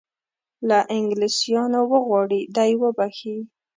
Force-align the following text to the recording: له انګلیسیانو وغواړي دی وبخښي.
له 0.69 0.79
انګلیسیانو 0.97 1.81
وغواړي 1.91 2.41
دی 2.55 2.71
وبخښي. 2.81 3.37